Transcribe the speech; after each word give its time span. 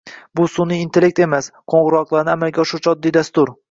—Bu 0.39 0.45
sunʼiy 0.53 0.81
intellekt 0.85 1.23
emas, 1.27 1.51
qoʻngʻiroqlarni 1.75 2.37
amalga 2.39 2.67
oshiruvchi 2.69 2.95
oddiy 2.99 3.19
dastur. 3.25 3.59